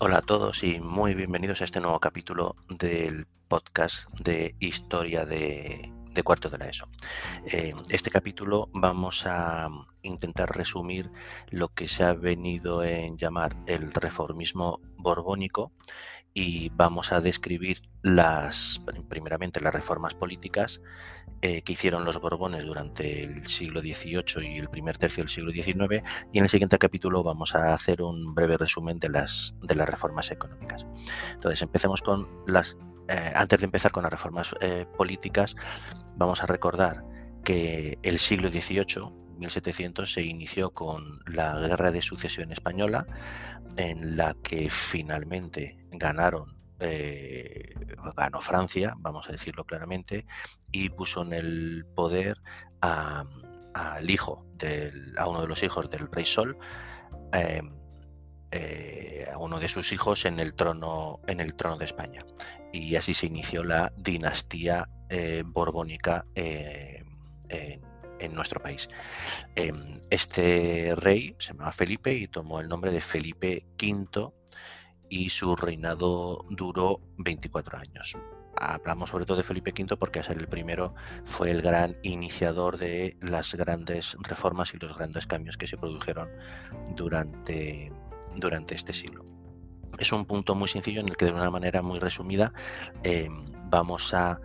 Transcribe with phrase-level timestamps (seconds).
[0.00, 5.92] Hola a todos y muy bienvenidos a este nuevo capítulo del podcast de historia de,
[6.22, 6.88] cuarto de la ESO.
[7.90, 9.68] Este capítulo vamos a
[10.02, 11.10] intentar resumir
[11.50, 15.72] lo que se ha venido en llamar el reformismo borbónico
[16.34, 20.80] y vamos a describir las, primeramente, las reformas políticas
[21.40, 25.52] eh, que hicieron los Borbones durante el siglo XVIII y el primer tercio del siglo
[25.52, 29.74] XIX y en el siguiente capítulo vamos a hacer un breve resumen de las, de
[29.74, 30.86] las reformas económicas.
[31.32, 32.76] Entonces, empecemos con las...
[33.08, 35.56] Eh, antes de empezar con las reformas eh, políticas,
[36.16, 37.04] vamos a recordar
[37.42, 43.06] que el siglo XVIII 1700 se inició con la Guerra de Sucesión Española,
[43.76, 47.74] en la que finalmente ganaron eh,
[48.16, 50.26] ganó Francia, vamos a decirlo claramente,
[50.70, 52.36] y puso en el poder
[52.80, 56.58] al hijo, del, a uno de los hijos del rey Sol,
[58.50, 62.20] eh, a uno de sus hijos en el trono, en el trono de España.
[62.72, 67.06] Y así se inició la dinastía eh, borbónica en,
[67.48, 68.88] en nuestro país.
[70.10, 74.32] Este rey se llamaba Felipe y tomó el nombre de Felipe V
[75.08, 78.16] y su reinado duró 24 años.
[78.60, 82.76] Hablamos sobre todo de Felipe V porque a ser el primero fue el gran iniciador
[82.76, 86.28] de las grandes reformas y los grandes cambios que se produjeron
[86.96, 87.92] durante,
[88.38, 89.24] durante este siglo.
[89.98, 92.52] Es un punto muy sencillo en el que de una manera muy resumida
[93.02, 94.40] em, vamos a,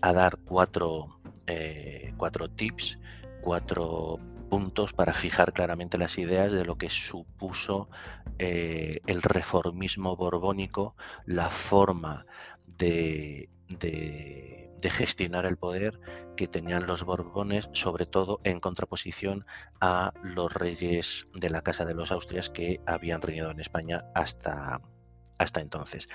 [0.00, 2.98] dar cuatro, eh, cuatro tips,
[3.40, 4.18] cuatro
[4.48, 7.88] puntos para fijar claramente las ideas de lo que supuso
[8.38, 12.26] eh, el reformismo borbónico, la forma
[12.66, 15.98] de, de, gestionar el poder
[16.36, 19.44] que tenían los borbones, sobre todo en contraposición
[19.80, 24.80] a los reyes de la Casa de los Austrias que habían reinado en España hasta,
[25.36, 26.08] hasta entonces.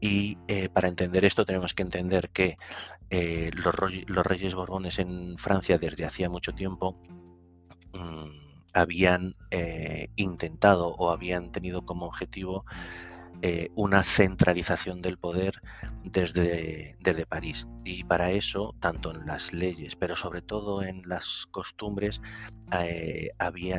[0.00, 2.58] Y eh, para entender esto tenemos que entender que
[3.10, 3.74] eh, los,
[4.06, 7.00] los, reyes borbones en Francia desde hacía mucho tiempo
[7.96, 12.66] Mm, habían eh, intentado o habían tenido como objetivo
[13.42, 15.60] eh, una centralización del poder
[16.04, 17.66] desde, desde París.
[17.84, 22.20] Y para eso, tanto en las leyes, pero sobre todo en las costumbres,
[22.72, 23.30] eh,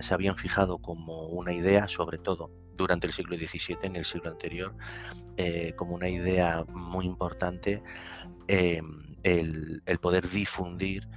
[0.01, 4.29] se habían fijado como una idea, sobre todo durante el siglo XVII, en el siglo
[4.29, 4.75] anterior,
[5.75, 7.81] como una idea muy importante
[8.47, 11.07] el, poder difundir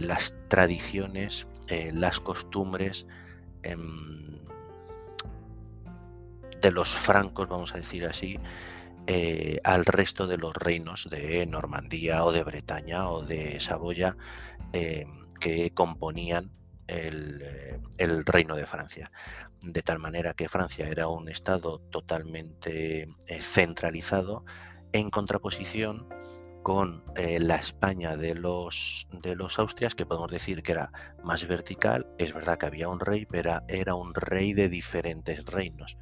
[0.00, 3.06] las tradiciones eh, las costumbres
[3.62, 4.43] em,
[6.64, 8.40] de los francos, vamos a decir así,
[9.06, 14.16] eh, al resto de los reinos de Normandía o de Bretaña o de Saboya
[14.72, 16.50] em, que componían
[16.88, 19.12] eh, el, reino de Francia.
[19.60, 23.08] De tal manera que Francia era un estado totalmente
[23.40, 24.46] centralizado
[24.92, 26.08] en contraposición
[26.64, 30.90] con eh, la España de los, de los Austrias, que podemos decir que era
[31.22, 32.06] más vertical.
[32.18, 35.98] Es verdad que había un rey, pero era un rey de diferentes reinos.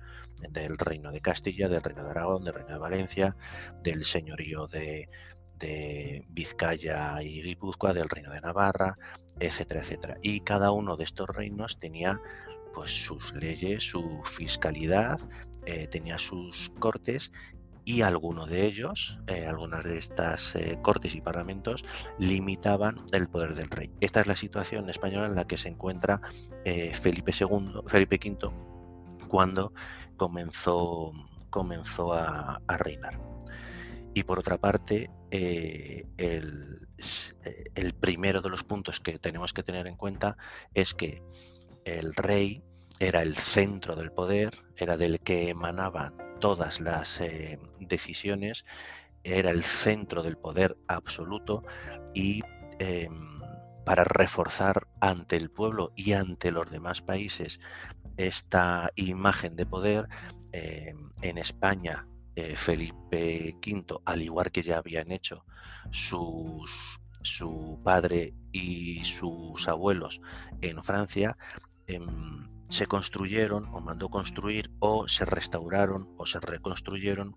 [0.51, 3.37] Del reino de Castilla, del reino de Aragón, del reino de Valencia,
[3.83, 5.09] del señorío de,
[5.59, 8.97] de Vizcaya y Guipúzcoa, del reino de Navarra,
[9.41, 10.17] etcétera, etcétera.
[10.23, 12.21] Y cada uno de estos reinos tenía
[12.73, 15.21] pues sus leyes, su fiscalidad,
[15.67, 17.33] eh, tenía sus cortes
[17.85, 21.85] y algunos de ellos, eh, algunas de estas eh, cortes y parlamentos,
[22.19, 23.91] limitaban el poder del rey.
[24.01, 26.21] Esta es la situación española en la que se encuentra
[26.65, 28.53] eh, Felipe Felipe V,
[29.29, 29.73] cuando
[30.17, 31.13] comenzó,
[31.51, 33.19] comenzó a, reinar.
[34.15, 36.87] Y por otra parte, el,
[37.75, 40.37] el primero de los puntos que tenemos que tener en cuenta
[40.75, 41.23] es que
[41.85, 42.63] el rey
[43.01, 48.65] era el centro del poder, era del que emanaban todas las eh, decisiones,
[49.23, 51.63] era el centro del poder absoluto
[52.15, 52.43] y
[52.81, 53.41] em,
[53.87, 57.61] para reforzar ante el pueblo y ante los demás países
[58.17, 60.09] esta imagen de poder,
[60.51, 65.45] em, en España eh, Felipe V, al igual que ya habían hecho
[65.91, 70.21] sus, su padre y sus abuelos
[70.61, 71.37] en Francia,
[71.87, 77.37] em, se construyeron o mandó construir o se restauraron o se reconstruyeron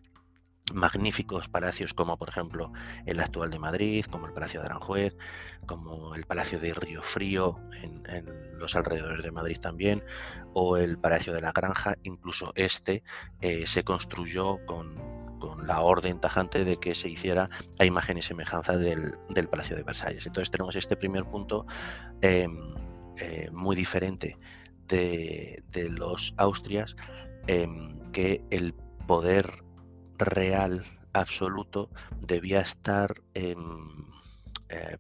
[0.73, 2.71] magníficos palacios como por ejemplo
[3.05, 5.15] el actual de Madrid, como el Palacio de Aranjuez,
[5.67, 8.03] como el Palacio de Río Frío en,
[8.57, 10.03] los alrededores de Madrid también,
[10.53, 13.03] o el Palacio de la Granja, incluso este
[13.41, 15.13] eh, se construyó con,
[15.67, 19.13] la orden tajante de que se hiciera a imagen y semejanza del,
[19.51, 20.25] Palacio de Versalles.
[20.25, 21.67] Entonces tenemos este primer punto
[22.21, 22.73] em,
[23.17, 24.37] eh, muy diferente
[24.87, 26.95] de, los Austrias
[27.47, 28.73] em, que el
[29.07, 29.63] poder
[30.17, 30.83] real
[31.13, 31.89] absoluto
[32.21, 33.57] debía estar em,
[34.69, 34.97] eh,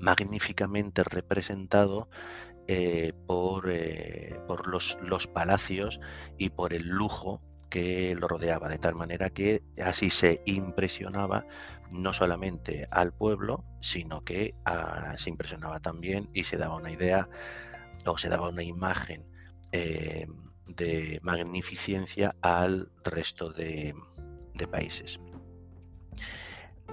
[0.00, 2.08] magníficamente representado
[2.66, 6.00] eh, por, eh, por los, los, palacios
[6.38, 11.44] y por el lujo que lo rodeaba, de tal manera que así se impresionaba
[11.90, 17.28] no solamente al pueblo, sino que ah, se impresionaba también y se daba una idea
[18.12, 19.26] o se daba una imagen
[19.72, 20.26] eh,
[20.66, 23.94] de magnificencia al resto de,
[24.70, 25.20] países.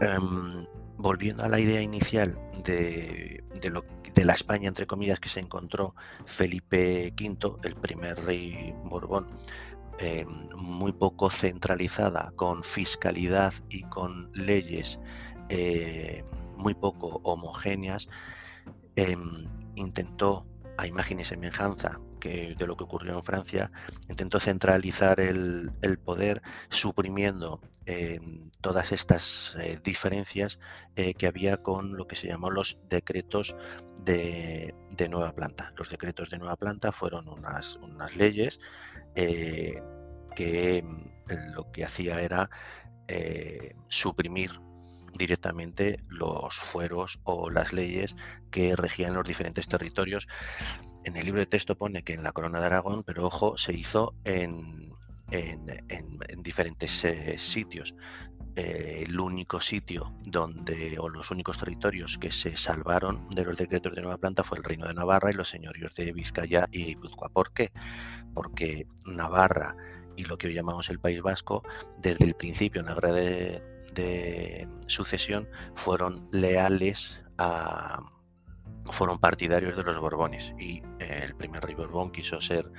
[0.02, 0.66] Em,
[0.98, 7.14] volviendo a la idea inicial de, de, la España, entre comillas, que se encontró Felipe
[7.18, 9.28] V, el primer rey Borbón,
[10.00, 15.00] em, muy poco centralizada, con fiscalidad y con leyes
[15.50, 16.24] eh,
[16.58, 18.08] muy poco homogéneas,
[18.96, 20.46] em, intentó
[20.78, 23.72] a imagen y semejanza que de lo que ocurrió en Francia,
[24.08, 25.72] intentó centralizar el,
[26.06, 28.22] poder suprimiendo eh,
[28.62, 30.58] todas estas eh, diferencias
[30.96, 33.56] eh, que había con lo que se llamó los decretos
[34.02, 34.74] de,
[35.10, 35.74] nueva planta.
[35.76, 38.60] Los decretos de nueva planta fueron unas, unas leyes
[39.16, 42.50] que mm, lo que hacía era
[43.90, 44.52] suprimir
[45.22, 48.16] directamente los fueros o las leyes
[48.50, 50.28] que regían los diferentes territorios.
[51.04, 53.74] En el libro de texto pone que en la corona de Aragón, pero ojo, se
[53.74, 54.92] hizo en,
[55.30, 57.94] en, diferentes eh, sitios.
[58.56, 63.94] Eh, el único sitio donde, o los únicos territorios que se salvaron de los decretos
[63.94, 67.30] de nueva planta fue el Reino de Navarra y los señorios de Vizcaya y Guipúzcoa.
[67.30, 67.72] ¿Por qué?
[68.34, 69.76] Porque Navarra
[70.18, 71.64] y lo que hoy llamamos el País Vasco,
[72.00, 73.71] desde el principio en la guerra de,
[74.88, 78.00] sucesión, fueron leales a,
[78.86, 82.72] fueron partidarios de los Borbones y eh, el primer rey Borbón quiso ser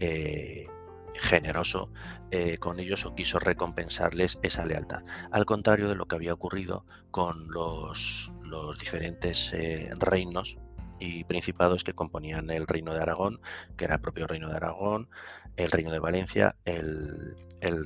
[0.00, 0.66] eh,
[1.14, 1.90] generoso
[2.30, 5.02] eh, con ellos o quiso recompensarles esa lealtad.
[5.30, 9.52] Al contrario de lo que había ocurrido con los, los diferentes
[9.98, 10.58] reinos
[10.98, 13.40] y principados que componían el reino de Aragón,
[13.76, 15.08] que era el propio reino de Aragón,
[15.56, 17.36] el reino de Valencia, el,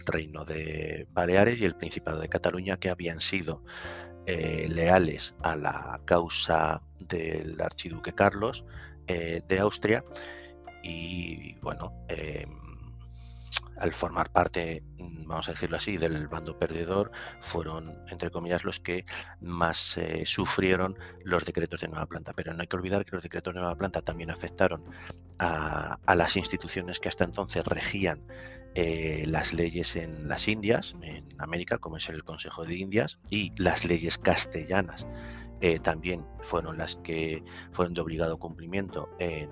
[0.05, 3.63] reino de Baleares y el principado de Cataluña, que habían sido
[4.27, 8.65] eh, leales a la causa del archiduque Carlos
[9.07, 10.05] eh, de Austria
[10.83, 12.51] y bueno, em,
[13.79, 14.83] al formar parte,
[15.27, 17.11] vamos a decirlo así, del bando perdedor,
[17.41, 19.05] fueron, entre comillas, los que
[19.41, 22.33] más eh, sufrieron los decretos de nueva planta.
[22.33, 24.85] Pero no hay que olvidar que los decretos de nueva planta también afectaron
[25.39, 28.23] a, las instituciones que hasta entonces regían
[28.75, 33.53] eh, las leyes en las Indias, en América, como es el Consejo de Indias, y
[33.57, 35.07] las leyes castellanas.
[35.61, 37.43] Eh, también fueron las que
[37.73, 39.51] fueron de obligado cumplimiento en,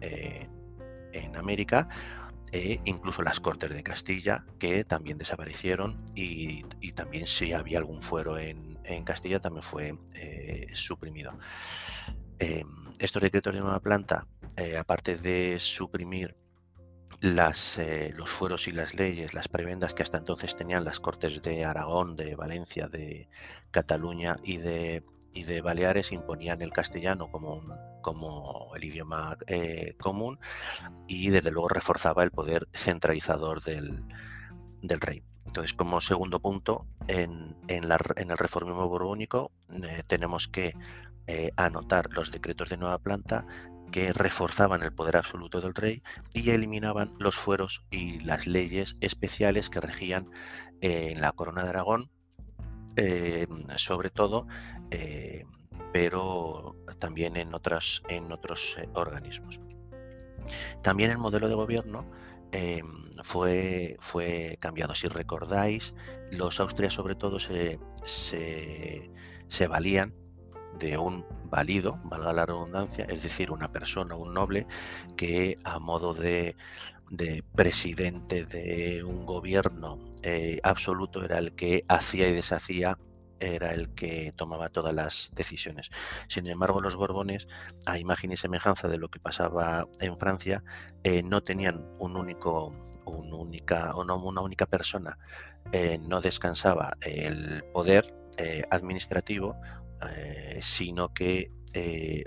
[0.00, 1.88] en América,
[2.52, 6.62] e incluso las Cortes de Castilla, que también desaparecieron y,
[6.92, 8.72] también si había algún fuero en,
[9.04, 11.32] Castilla también fue eh, suprimido.
[12.42, 12.66] Em,
[12.98, 16.36] estos decretos de nueva planta, eh, aparte de suprimir
[17.20, 21.40] las, eh, los fueros y las leyes, las prebendas que hasta entonces tenían las Cortes
[21.40, 23.28] de Aragón, de Valencia, de
[23.70, 25.04] Cataluña y de,
[25.62, 27.72] Baleares imponían el castellano como, un,
[28.02, 30.40] como el idioma eh, común
[31.06, 34.02] y desde luego reforzaba el poder centralizador del,
[34.82, 35.22] rey.
[35.46, 39.52] Entonces, como segundo punto, en, en, el reformismo borbónico
[40.08, 40.74] tenemos que
[41.26, 43.46] eh, anotar los decretos de nueva planta
[43.90, 46.02] que reforzaban el poder absoluto del rey
[46.32, 50.30] y eliminaban los fueros y las leyes especiales que regían
[50.80, 52.10] en la corona de Aragón,
[53.76, 54.46] sobre todo
[54.90, 55.44] eh,
[55.92, 57.52] pero también en,
[58.08, 59.60] en otros eh, organismos.
[60.82, 62.10] También el modelo de gobierno
[63.22, 64.94] fue, fue cambiado.
[64.94, 65.94] Si recordáis,
[66.30, 70.14] los austrias sobre todo se, se, valían
[70.78, 74.66] de un válido, valga la redundancia, es decir, una persona, un noble,
[75.16, 76.56] que a modo de,
[77.12, 82.98] de presidente de un gobierno eh, absoluto era el que hacía y deshacía
[83.38, 85.90] era el que tomaba todas las decisiones.
[86.28, 87.48] Sin embargo, los Borbones,
[87.84, 90.64] a imagen y semejanza de lo que pasaba en Francia,
[91.02, 92.72] eh, no tenían un único,
[93.04, 95.18] un única, no, una única persona,
[95.72, 98.14] eh, no descansaba el poder
[98.70, 99.54] administrativo,
[100.60, 101.50] sino que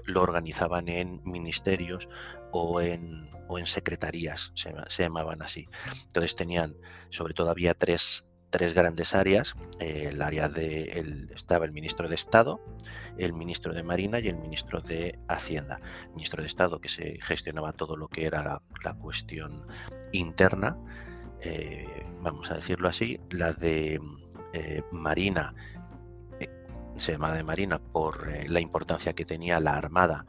[0.05, 2.09] lo organizaban en ministerios
[2.51, 5.67] o en, o en secretarías, se, llamaban así.
[6.07, 6.75] Entonces tenían,
[7.09, 9.53] sobre todo había tres tres grandes áreas.
[9.79, 12.61] el área de estaba el ministro de Estado,
[13.17, 15.81] el ministro de Marina y el ministro de Hacienda.
[16.03, 19.67] El ministro de Estado que se gestionaba todo lo que era la, cuestión
[20.13, 20.77] interna
[22.21, 23.99] vamos a decirlo así, la de
[24.91, 25.53] Marina
[26.97, 30.25] se llama de Marina por la importancia que tenía la Armada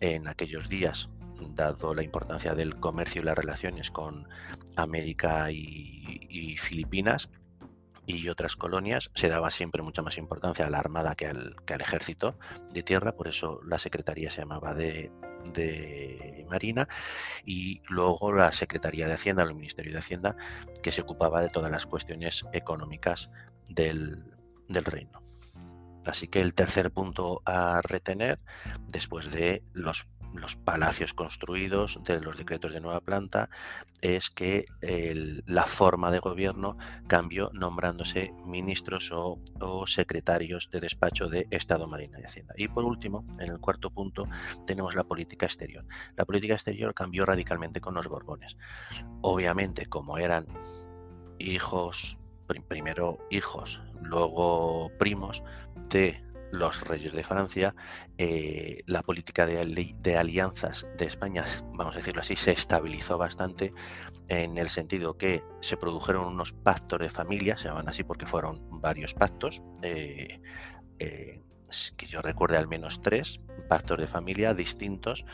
[0.00, 1.08] en aquellos días,
[1.54, 4.28] dado la importancia del comercio y las relaciones con
[4.76, 7.30] América y Filipinas
[8.08, 12.38] y otras colonias, se daba siempre mucha más importancia a la armada que al, ejército
[12.72, 15.12] de tierra, por eso la secretaría se llamaba de,
[16.50, 16.88] Marina
[17.44, 20.36] y luego la Secretaría de Hacienda, el Ministerio de Hacienda,
[20.82, 23.30] que se ocupaba de todas las cuestiones económicas
[23.68, 24.24] del
[24.68, 25.22] reino.
[26.08, 28.40] Así que el tercer punto a retener,
[28.88, 30.06] después de los
[30.64, 33.48] palacios construidos de los decretos de nueva planta
[34.00, 34.66] es que
[35.46, 39.38] la forma de gobierno cambió nombrándose ministros o,
[39.86, 42.54] secretarios de despacho de Estado, Marina y Hacienda.
[42.56, 44.28] Y por último, en el cuarto punto,
[44.66, 45.84] tenemos la política exterior.
[46.16, 48.56] La política exterior cambió radicalmente con los Borbones.
[49.22, 50.46] Obviamente, como eran
[51.38, 52.18] hijos,
[52.68, 55.42] primero hijos, luego primos
[55.90, 57.74] de los reyes de Francia,
[58.16, 63.72] eh, la política de, alianzas de España, vamos a decirlo así, se estabilizó bastante
[64.28, 68.58] en el sentido que se produjeron unos pactos de familia, se llaman así porque fueron
[68.80, 70.40] varios pactos, eh,
[70.98, 71.42] eh,
[71.96, 75.24] que yo recuerde al menos tres pactos de familia distintos.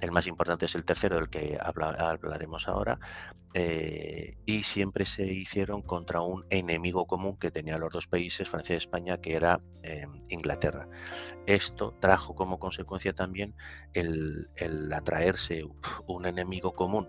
[0.00, 3.00] El más importante es el tercero, del que hablaremos ahora.
[3.54, 8.74] Eh, y siempre se hicieron contra un enemigo común que tenían los dos países, Francia
[8.74, 10.86] y España, que era em, Inglaterra.
[11.46, 13.54] Esto trajo como consecuencia también
[13.94, 14.48] el,
[14.92, 15.64] atraerse
[16.06, 17.08] un enemigo común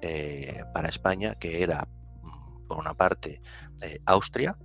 [0.00, 1.86] eh, para España, que era,
[2.22, 3.42] mm, por una parte,
[3.82, 4.56] eh, Austria,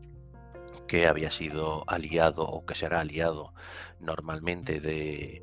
[0.94, 3.56] que había sido aliado o que será aliado
[4.00, 5.42] normalmente de,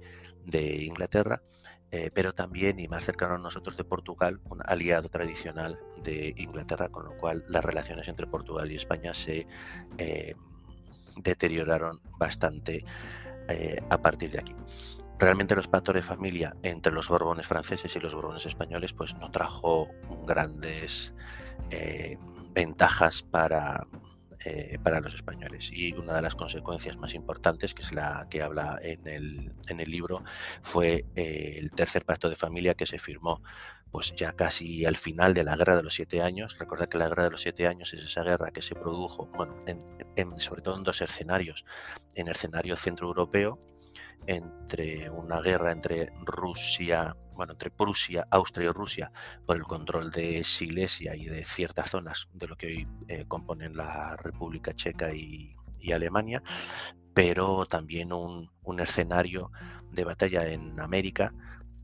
[0.85, 1.43] Inglaterra,
[1.91, 6.89] eh, pero también y más cercano a nosotros de Portugal, un aliado tradicional de Inglaterra,
[6.89, 9.49] con lo cual las relaciones entre Portugal y España se
[9.99, 10.37] eh,
[11.17, 12.85] deterioraron bastante
[13.49, 14.55] eh, a partir de aquí.
[15.19, 19.33] Realmente los pactos de familia entre los borbones franceses y los borbones españoles pues no
[19.33, 19.89] trajo
[20.29, 21.13] grandes
[22.53, 23.87] ventajas para,
[24.45, 25.71] eh, para los españoles.
[25.73, 29.81] Y una de las consecuencias más importantes, que es la que habla en el, en
[29.81, 30.25] el libro,
[30.63, 33.43] fue eh, el tercer pacto de familia que se firmó
[33.91, 36.59] pues ya casi al final de la Guerra de los Siete Años.
[36.59, 39.61] Recordad que la Guerra de los Siete Años es esa guerra que se produjo, bueno,
[40.39, 41.65] sobre todo en dos escenarios.
[42.15, 43.59] En el escenario centroeuropeo,
[44.27, 49.13] entre una guerra entre Rusia, bueno, entre Prusia, Austria y Rusia
[49.47, 53.75] por el control de Silesia y de ciertas zonas de lo que hoy eh, componen
[53.75, 55.57] la República Checa y,
[55.91, 56.43] Alemania,
[57.15, 59.51] pero también un, escenario
[59.91, 61.33] de batalla en América,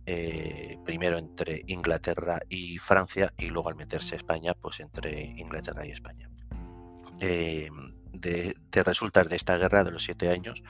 [0.04, 5.92] eh, primero entre Inglaterra y Francia y luego al meterse España, pues entre Inglaterra y
[5.92, 6.28] España.
[7.20, 7.70] Eh,
[8.12, 10.62] de, de resultas de esta guerra de los siete años,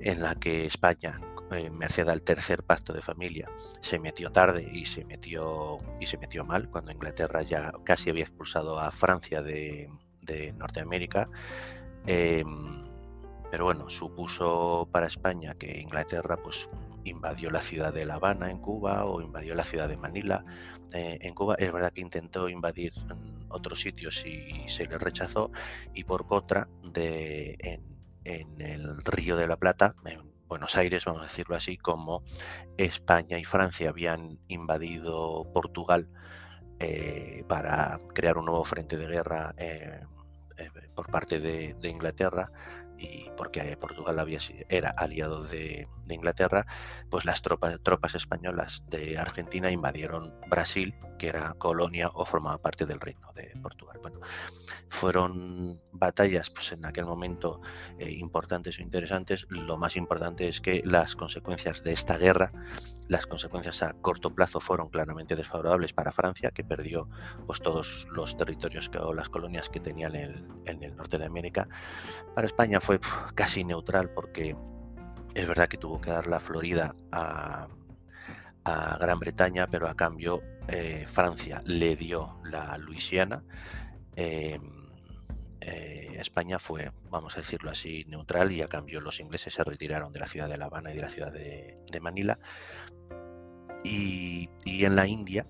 [0.00, 1.20] en la que España,
[1.52, 3.48] eh, merced al tercer pacto de familia,
[3.80, 8.24] se metió tarde y se metió, y se metió mal, cuando Inglaterra ya casi había
[8.24, 9.90] expulsado a Francia de,
[10.56, 11.28] Norteamérica.
[12.06, 12.84] Em,
[13.50, 16.68] pero bueno, supuso para España que Inglaterra pues
[17.04, 20.44] invadió la ciudad de La Habana en Cuba o invadió la ciudad de Manila
[20.92, 21.54] eh, en Cuba.
[21.58, 25.50] Es verdad que intentó invadir mm, otros sitios y se le rechazó
[25.94, 27.95] y por contra de en
[28.26, 32.24] en el Río de la Plata, en Buenos Aires, vamos a decirlo así, como
[32.76, 36.08] España y Francia habían invadido Portugal
[36.80, 40.00] eh, para crear un nuevo frente de guerra eh,
[40.58, 42.50] eh, por parte de, Inglaterra
[42.98, 44.26] y porque Portugal
[44.68, 46.66] era aliado de, Inglaterra,
[47.10, 52.86] pues las tropas, tropas españolas de Argentina invadieron Brasil, que era colonia o formaba parte
[52.86, 53.98] del reino de Portugal.
[54.02, 54.20] Bueno,
[54.88, 57.60] fueron batallas pues, en aquel momento
[57.98, 59.46] eh, importantes o interesantes.
[59.50, 62.52] Lo más importante es que las consecuencias de esta guerra,
[63.08, 67.08] las consecuencias a corto plazo fueron claramente desfavorables para Francia, que perdió
[67.46, 71.26] pues, todos los territorios o las colonias que tenía en el, en el norte de
[71.26, 71.68] América.
[72.34, 73.00] Para España fue
[73.34, 74.54] casi neutral porque
[75.34, 77.66] es verdad que tuvo que dar la Florida a,
[79.00, 83.42] Gran Bretaña, pero a cambio eh, Francia le dio la Luisiana.
[84.14, 84.60] Em,
[85.60, 90.12] eh, España fue, vamos a decirlo así, neutral y a cambio los ingleses se retiraron
[90.12, 92.38] de la ciudad de La Habana y de la ciudad de, Manila.
[93.82, 95.46] Y, en la India,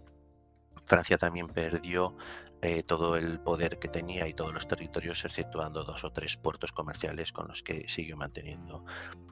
[0.86, 2.16] Francia también perdió
[2.62, 6.72] eh, todo el poder que tenía y todos los territorios, exceptuando dos o tres puertos
[6.72, 8.84] comerciales con los que siguió manteniendo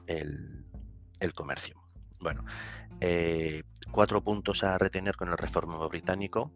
[0.07, 0.65] el,
[1.33, 1.75] comercio.
[2.19, 2.45] Bueno,
[3.01, 6.53] eh, cuatro puntos a retener con el reformismo británico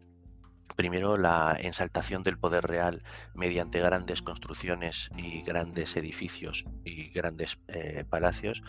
[0.76, 3.02] primero la ensaltación del poder real
[3.34, 8.62] mediante grandes construcciones y grandes edificios y grandes eh, palacios.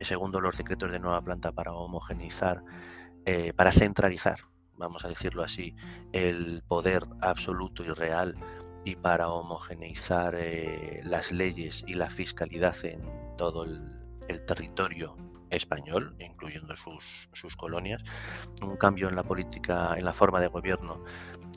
[0.00, 2.62] Segundo, los decretos de nueva planta para homogeneizar,
[3.56, 4.40] para centralizar,
[4.78, 5.74] vamos a decirlo así,
[6.12, 8.34] el poder absoluto y real
[8.84, 13.02] y para homogeneizar eh, las leyes y la fiscalidad en
[13.36, 13.92] todo el,
[14.46, 15.16] territorio
[15.50, 18.02] español, incluyendo sus, sus, colonias,
[18.60, 21.04] un cambio en la política, en la forma de gobierno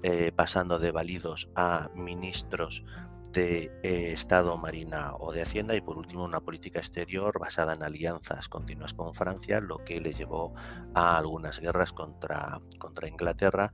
[0.03, 2.83] eh, pasando de válidos a ministros
[3.31, 7.83] de eh, Estado, Marina o de Hacienda y por último una política exterior basada en
[7.83, 10.53] alianzas continuas con Francia, lo que le llevó
[10.93, 13.71] a algunas guerras contra, contra Inglaterra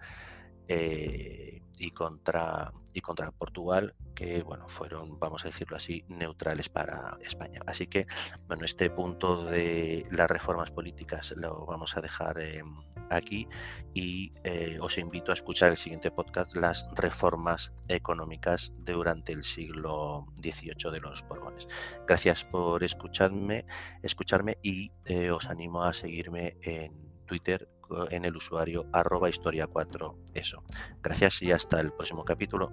[0.68, 7.18] eh, y contra y contra Portugal, que bueno, fueron, vamos a decirlo así, neutrales para
[7.22, 7.60] España.
[7.68, 8.08] Así que,
[8.48, 12.64] bueno, este punto de las reformas políticas lo vamos a dejar eh,
[13.10, 13.50] aquí
[13.94, 20.26] y eh, os invito a escuchar el siguiente podcast, las reformas económicas durante el siglo
[20.42, 21.68] XVIII de los Borbones.
[22.08, 23.66] Gracias por escucharme,
[24.04, 24.90] escucharme y
[25.30, 26.94] os animo a seguirme en
[27.26, 27.68] Twitter
[28.10, 30.64] en el usuario arroba historia 4 eso.
[31.02, 32.72] Gracias y hasta el próximo capítulo.